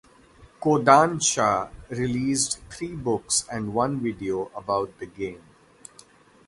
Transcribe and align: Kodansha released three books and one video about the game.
Kodansha 0.59 1.69
released 1.89 2.59
three 2.71 2.95
books 2.95 3.45
and 3.51 3.71
one 3.71 3.99
video 3.99 4.49
about 4.55 4.97
the 4.97 5.05
game. 5.05 5.43